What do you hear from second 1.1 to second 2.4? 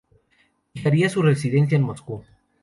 residencia en Moscú.